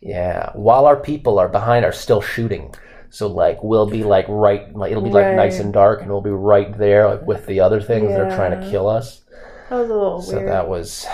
[0.00, 2.72] yeah while our people are behind are still shooting
[3.10, 6.20] so like we'll be like right like it'll be like nice and dark and we'll
[6.20, 9.22] be right there like with the other things that are trying to kill us
[9.70, 10.48] That was a little so weird.
[10.48, 11.04] that was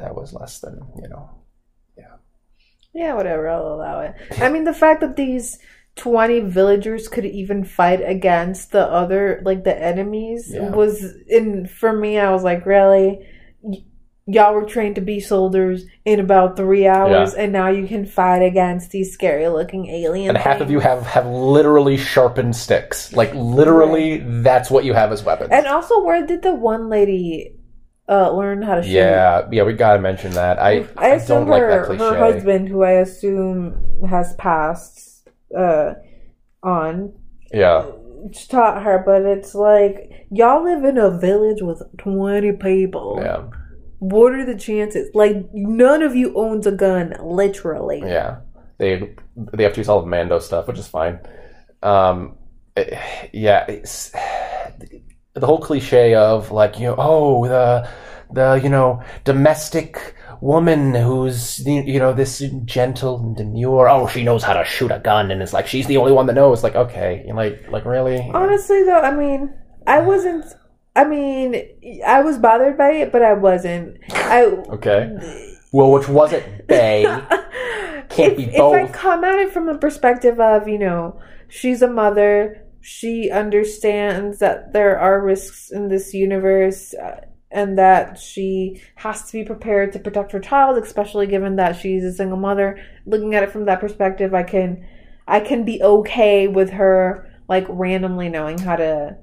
[0.00, 1.30] that was less than you know
[1.98, 2.16] yeah.
[2.92, 3.48] Yeah, whatever.
[3.48, 4.14] I'll allow it.
[4.40, 5.58] I mean, the fact that these
[5.96, 10.70] 20 villagers could even fight against the other, like the enemies, Yeah.
[10.70, 12.18] was in for me.
[12.18, 13.26] I was like, really?
[14.26, 18.38] Y'all were trained to be soldiers in about three hours, and now you can fight
[18.38, 20.30] against these scary looking aliens.
[20.30, 23.12] and half of you have have literally sharpened sticks.
[23.12, 25.50] Like literally that's what you have as weapons.
[25.52, 27.56] And also, where did the one lady
[28.08, 28.92] uh, learn how to shoot?
[28.92, 30.58] yeah yeah we gotta mention that.
[30.58, 32.04] I I i, assume don't like her, that cliche.
[32.04, 35.94] her husband, who I assume has passed uh,
[36.62, 37.12] on,
[37.52, 37.84] yeah.
[38.48, 43.18] taught her, but it's like y'all live in a village with 20 people.
[43.20, 43.42] yeah
[43.98, 45.10] What are the chances?
[45.14, 48.00] Like none of you owns a gun, literally.
[48.00, 48.38] yeah
[48.78, 49.14] they
[49.52, 51.20] they have to use all of mando stuff which is fine
[51.84, 52.36] um
[52.76, 52.98] eh,
[53.32, 54.10] yeah it's,
[55.34, 57.88] the whole cliche of like you know oh the
[58.32, 64.42] the you know domestic woman who's you know this gentle and demure oh she knows
[64.42, 66.74] how to shoot a gun and it's like she's the only one that knows like
[66.74, 69.52] okay like like really Honestly, though, I mean,
[69.86, 70.44] I wasn't.
[70.96, 73.98] I mean, I was bothered by it, but I wasn't.
[74.10, 75.18] I okay
[75.72, 77.04] well which was it bay
[78.08, 78.74] Can't if, be If both.
[78.74, 84.38] I come at it from the perspective of, you know, she's a mother, she understands
[84.38, 89.92] that there are risks in this universe, uh, and that she has to be prepared
[89.92, 92.80] to protect her child, especially given that she's a single mother.
[93.06, 94.86] Looking at it from that perspective, I can,
[95.26, 99.16] I can be okay with her like randomly knowing how to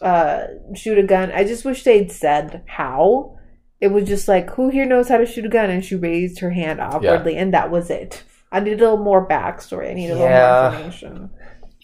[0.00, 1.30] uh, shoot a gun.
[1.32, 3.38] I just wish they'd said how.
[3.80, 5.68] It was just like, who here knows how to shoot a gun?
[5.68, 8.22] And she raised her hand awkwardly, and that was it.
[8.52, 9.90] I need a little more backstory.
[9.90, 10.16] I need a Yeah.
[10.18, 11.30] little more information.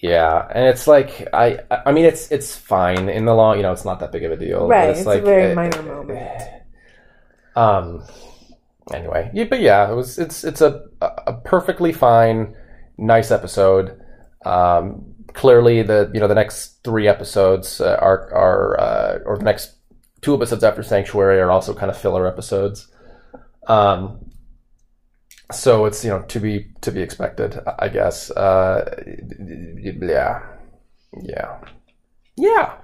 [0.00, 3.72] Yeah, and it's like I I mean it's it's fine in the long you know
[3.72, 4.68] it's not that big of a deal.
[4.68, 6.40] Right, It's, it's a very eh, minor moment.
[7.56, 8.04] Um.
[8.94, 12.54] Anyway, yeah, but yeah, it was it's it's a a perfectly fine,
[12.96, 14.00] nice episode.
[14.44, 15.14] Um.
[15.38, 19.76] Clearly, the you know the next three episodes uh, are are uh, or the next
[20.20, 22.90] two episodes after Sanctuary are also kind of filler episodes.
[23.68, 24.18] Um.
[25.52, 28.32] So it's you know to be to be expected, I guess.
[28.32, 28.82] Uh,
[30.02, 30.42] yeah,
[31.22, 31.58] yeah,
[32.36, 32.74] yeah.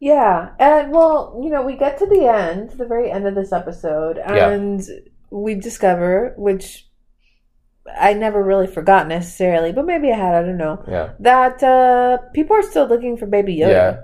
[0.00, 3.52] Yeah, and well, you know, we get to the end, the very end of this
[3.52, 4.50] episode, Yeah.
[4.50, 4.82] and
[5.30, 6.85] we discover, which
[7.98, 10.82] I never really forgot necessarily, but maybe I had, I don't know.
[10.88, 11.12] Yeah.
[11.20, 13.68] That uh, people are still looking for Baby Yoda.
[13.70, 13.96] Yeah.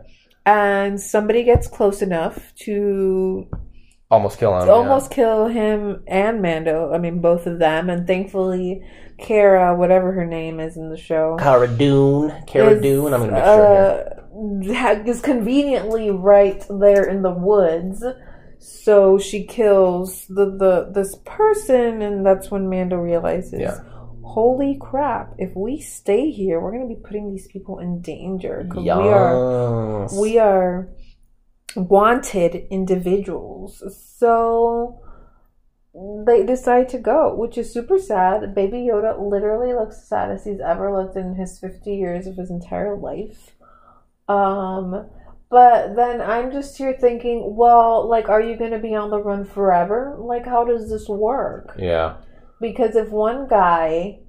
[0.44, 3.48] And somebody gets close enough to
[4.10, 4.68] Almost kill him.
[4.68, 6.92] almost kill him and Mando.
[6.92, 7.88] I mean, both of them.
[7.88, 8.82] And thankfully,
[9.18, 12.30] Cara, whatever her name is in the show, Cara Dune.
[12.46, 13.14] Cara is, Dune.
[13.14, 18.04] I'm going to make sure uh, is conveniently right there in the woods.
[18.62, 23.78] So she kills the, the this person, and that's when Mando realizes, Yeah.
[24.22, 25.34] "Holy crap!
[25.36, 28.64] If we stay here, we're going to be putting these people in danger.
[28.68, 30.88] 'cause we are we are
[31.76, 33.82] wanted individuals.
[34.18, 35.00] So
[36.26, 38.54] they decide to go, which is super sad.
[38.54, 42.50] Baby Yoda literally looks the saddest he's ever looked in his 50 years of his
[42.50, 43.56] entire life.
[44.28, 45.06] Um,
[45.52, 49.18] but then I'm just here thinking, well, like, are you going to be on the
[49.18, 50.16] run forever?
[50.18, 51.76] Like, how does this work?
[51.78, 52.16] Yeah.
[52.58, 54.20] Because if one guy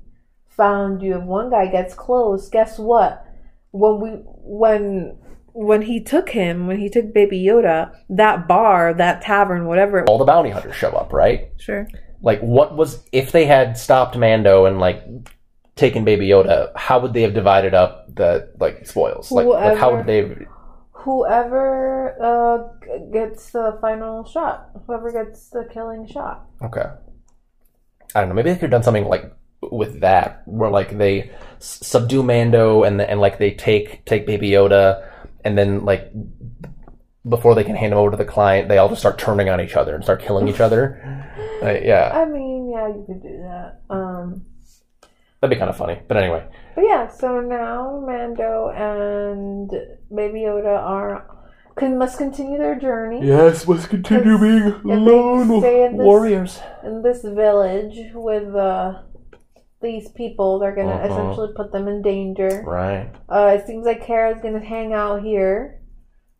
[0.50, 3.26] found you, if one guy gets close, guess what?
[3.72, 5.18] When we when
[5.54, 10.00] when he took him, when he took Baby Yoda, that bar, that tavern, whatever.
[10.00, 11.52] It, All the bounty hunters show up, right?
[11.58, 11.88] sure.
[12.22, 15.02] Like, what was if they had stopped Mando and like
[15.78, 16.72] taken Baby Yoda?
[16.76, 19.32] How would they have divided up the like spoils?
[19.32, 20.46] Like, like how would they?
[21.04, 26.46] Whoever uh, gets the final shot, whoever gets the killing shot.
[26.62, 26.86] Okay.
[28.16, 28.36] I don't know.
[28.36, 32.84] Maybe they could have done something like with that, where like they s- subdue Mando
[32.84, 35.10] and and like they take take Baby Yoda,
[35.44, 36.12] and then like
[37.28, 39.60] before they can hand him over to the client, they all just start turning on
[39.62, 41.00] each other and start killing each other.
[41.64, 43.80] Uh, yeah, I mean, yeah, you could do that.
[43.90, 44.46] Um,
[45.40, 45.98] that'd be kind of funny.
[46.10, 49.70] But anyway, but yeah, so now Mando and
[50.16, 51.28] Baby Yoda are
[51.76, 53.26] can must continue their journey.
[53.26, 54.80] yes, let's continue being
[55.60, 56.60] stay in this- warriors.
[56.84, 59.02] in this village with uh,
[59.82, 60.60] these people.
[60.60, 61.08] They're gonna Uh-huh.
[61.14, 62.64] essentially put them in danger.
[62.66, 63.10] Right.
[63.28, 65.80] Uh, it seems like Cara's gonna hang out here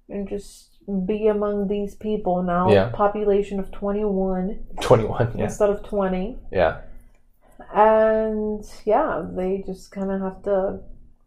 [0.08, 0.70] and just
[1.08, 2.70] be among these people now.
[2.70, 2.90] Yeah.
[2.94, 5.32] Population of twenty one Twenty-one.
[5.36, 5.46] Yeah.
[5.46, 6.82] instead of twenty, Yeah.
[7.74, 10.80] And yeah, they just kind of have to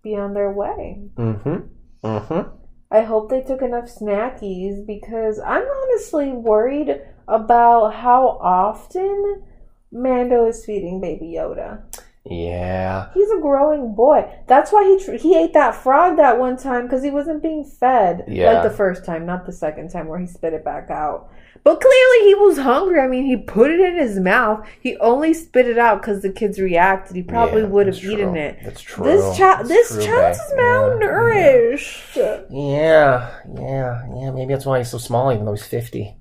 [0.02, 1.00] be on their way.
[1.16, 2.06] Mm-hmm.
[2.06, 2.50] Mm-hmm.
[2.90, 9.42] I hope they took enough snackies because I'm honestly worried about how often
[9.90, 11.82] Mando is feeding Baby Yoda.
[12.28, 13.10] Yeah.
[13.14, 14.28] He's a growing boy.
[14.46, 17.64] That's why he tr- he ate that frog that one time because he wasn't being
[17.64, 18.24] fed.
[18.28, 18.52] Yeah.
[18.54, 21.30] Like the first time, not the second time where he spit it back out.
[21.64, 23.00] But clearly he was hungry.
[23.00, 24.66] I mean, he put it in his mouth.
[24.80, 27.16] He only spit it out because the kids reacted.
[27.16, 28.34] He probably Yeah, would have true.
[28.36, 28.58] it.
[28.64, 29.04] That's true.
[29.04, 32.46] This child, this true, child is Yeah, malnourished.
[32.50, 34.30] Yeah, yeah, yeah.
[34.30, 36.16] Maybe that's why he's so small, even though he's fifty.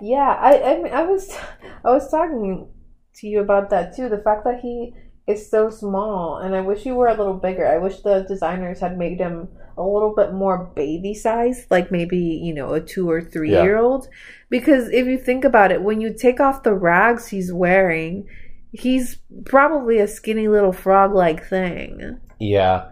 [0.00, 1.30] Yeah, I, I mean, I was,
[1.84, 2.68] I was talking
[3.16, 4.08] to you about that too.
[4.08, 4.92] The fact that he
[5.26, 7.66] is so small, and I wish he were a little bigger.
[7.66, 12.18] I wish the designers had made him a little bit more baby size, like maybe
[12.18, 13.62] you know a two or three Yeah.
[13.62, 14.08] year old.
[14.50, 18.28] Because if you think about it, when you take off the rags he's wearing,
[18.72, 22.18] he's probably a skinny little frog like thing.
[22.38, 22.90] Yeah,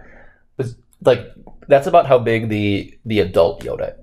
[0.57, 0.66] but
[1.05, 1.27] like
[1.68, 3.95] that's about how big the the adult Yoda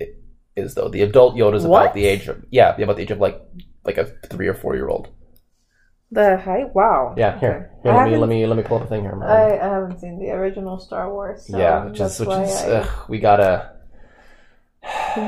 [0.56, 0.90] is, though.
[0.90, 3.42] The adult Yoda is about the age of yeah, about the age of like
[3.86, 5.10] like a three or four year old.
[6.12, 7.14] The height, wow.
[7.18, 7.90] Yeah, here, Okay.
[7.90, 9.16] here let me let me let me pull up a thing here.
[9.16, 9.30] man.
[9.30, 11.46] I, I haven't seen the original Star Wars.
[11.46, 13.72] So yeah, which that's which is I- ugh, we gotta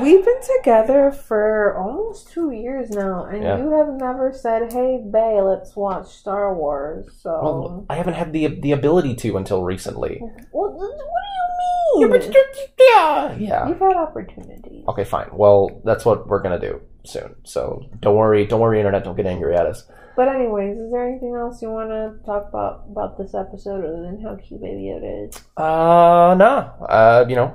[0.02, 3.58] We've been together for almost two years now, and Yeah.
[3.58, 8.32] you have never said, "Hey, Bay, let's watch Star Wars." So, well, I haven't had
[8.32, 10.20] the the ability to until recently.
[10.52, 12.32] what, what do you mean?
[12.78, 13.68] Yeah, yeah.
[13.68, 14.84] You've had opportunities.
[14.88, 15.28] Okay, fine.
[15.32, 17.34] Well, that's what we're gonna do soon.
[17.44, 19.04] So don't worry, don't worry, internet.
[19.04, 19.86] Don't get angry at us.
[20.14, 24.02] But anyways, is there anything else you want to talk about about this episode other
[24.02, 25.36] than how cute Baby Yoda is?
[25.56, 26.70] Uh, no.
[26.86, 27.54] Uh, you know,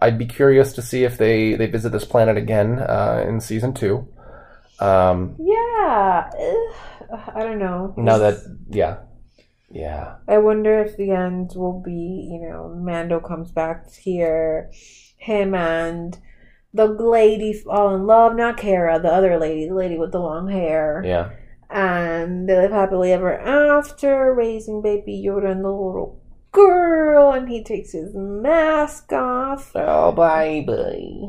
[0.00, 3.74] I'd be curious to see if they they visit this planet again uh, in season
[3.74, 4.08] two.
[4.78, 6.30] Um, Yeah,
[7.34, 7.92] I don't know.
[7.98, 8.38] now that
[8.70, 9.00] yeah,
[9.70, 14.70] yeah, I wonder if the end will be, you know, Mando comes back here,
[15.18, 16.18] him and
[16.72, 20.48] the lady fall in love, not Cara, the other lady, the lady with the long
[20.48, 21.02] hair.
[21.04, 21.30] yeah,
[21.72, 26.20] And they live happily ever after, raising baby Yoda and the little
[26.52, 29.70] girl, and he takes his mask off.
[29.76, 30.64] oh bye.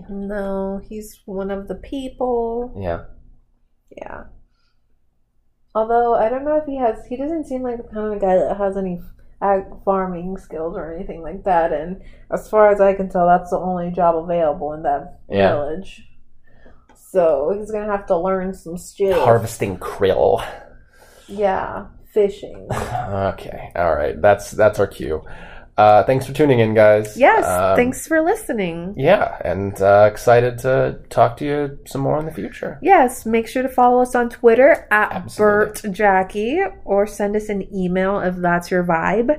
[0.10, 2.74] No, he's one of the people.
[2.80, 3.04] Yeah,
[3.96, 4.24] Yeah.
[5.74, 8.36] Although I don't know if he has, he doesn't seem like the kind of guy
[8.36, 9.00] that has any
[9.86, 11.72] farming skills or anything like that.
[11.72, 15.54] And as far as I can tell, that's the only job available in that Yeah.
[15.54, 16.08] village.
[17.12, 19.24] So he's gonna have to learn some skills.
[19.24, 20.46] harvesting krill.
[21.28, 22.68] Yeah, fishing.
[23.32, 24.20] Okay, all right.
[24.22, 25.22] That's that's our cue.
[25.78, 27.18] Uh, thanks for tuning in, guys.
[27.18, 28.94] Yes, Um, thanks for listening.
[28.98, 32.78] Yeah, and uh, excited to talk to you some more in the future.
[32.82, 35.82] Yes, make sure to follow us on Twitter at Absolutely.
[35.82, 39.38] Bert Jackie or send us an email if that's your vibe uh,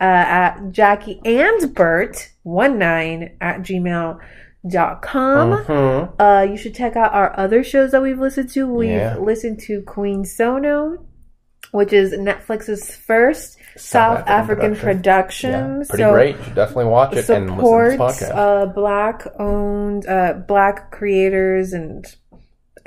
[0.00, 4.20] at Jackie and Bert 19 at gmail.com.
[4.64, 6.12] Mhm.
[6.18, 8.66] Uh, you should check out our other shows that we've listened to.
[8.66, 9.16] We've Yeah.
[9.18, 10.98] listened to Queen Sono,
[11.72, 15.50] which is Netflix's first South, African, production.
[15.80, 16.36] Yeah, pretty so great.
[16.38, 21.72] You should definitely watch it and listen to supports uh, black owned, uh, black creators
[21.72, 22.06] and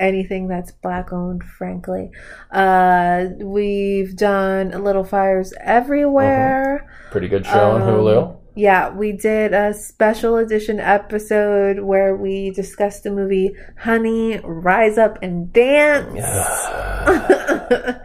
[0.00, 1.42] anything that's black owned.
[1.44, 2.10] Frankly,
[2.50, 6.88] uh, we've done Little Fires Everywhere.
[7.10, 8.36] pretty good show on um, Hulu.
[8.58, 15.16] Yeah, we did a special edition episode where we discussed the movie Honey, Rise Up
[15.22, 16.18] and Dance.
[16.18, 18.00] uh,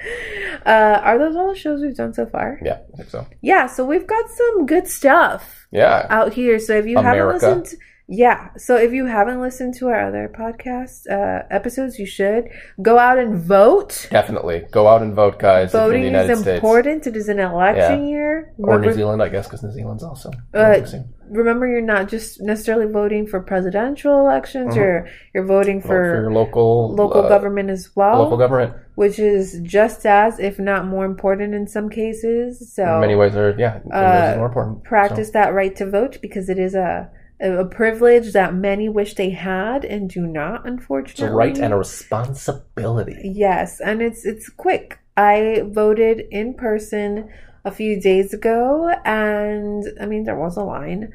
[0.67, 2.59] are those all the shows we've done so far?
[2.63, 3.25] Yeah, I think so.
[3.41, 6.05] Yeah, so we've got some good stuff Yeah.
[6.11, 6.59] out here.
[6.59, 7.47] So if you haven't America.
[7.55, 8.49] listened, yeah.
[8.57, 12.49] So if you haven't listened to our other podcast uh, episodes, you should
[12.81, 14.07] go out and vote.
[14.11, 14.65] Definitely.
[14.71, 15.71] Go out and vote, guys.
[15.71, 16.55] Voting the United is States.
[16.55, 17.07] important.
[17.07, 18.09] It is an election Yeah.
[18.09, 18.53] year.
[18.57, 20.31] Or New Remember- Zealand, I guess, because New Zealand's also.
[20.53, 20.81] Uh,
[21.29, 24.75] remember you're not just necessarily voting for presidential elections Mhm.
[24.77, 28.73] you're you're voting Vote for for your local local uh, government as well Local government.
[28.95, 33.35] which is just as if not more important in some cases so in many ways
[33.37, 34.83] are yeah, in many ways uh, more important.
[34.83, 39.31] practice that right to vote because it is a a privilege that many wish they
[39.31, 43.19] had and do not So, it's unfortunately a right and a responsibility.
[43.23, 44.99] Yes, and it's it's quick.
[45.17, 47.29] I voted in person
[47.65, 51.13] a few days ago and I mean there was a line,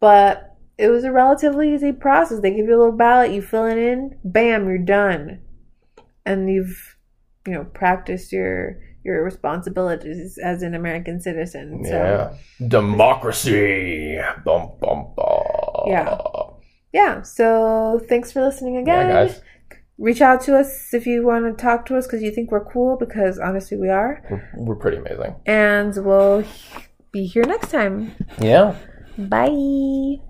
[0.00, 2.40] but it was a relatively easy process.
[2.40, 5.40] They give you a little ballot, you fill it in, bam, you're done.
[6.24, 6.96] And you've
[7.46, 11.84] you know practiced your your responsibilities as an American citizen.
[11.84, 12.66] So Yeah.
[12.68, 14.18] Democracy.
[14.44, 15.57] Bum, bum, bum.
[15.88, 16.18] Yeah.
[16.92, 19.08] yeah, so thanks for listening again.
[19.08, 19.40] Yeah, guys.
[19.98, 22.64] Reach out to us if you want to talk to us because you think we're
[22.64, 24.22] cool because honestly we are.
[24.30, 25.34] We're, we're pretty amazing.
[25.46, 26.44] and we'll
[27.10, 28.14] be here next time.
[28.40, 28.76] Yeah.
[29.16, 30.20] Bye.